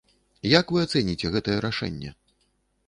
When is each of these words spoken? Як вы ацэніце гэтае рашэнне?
Як 0.59 0.65
вы 0.77 0.85
ацэніце 0.87 1.33
гэтае 1.37 1.57
рашэнне? 1.67 2.17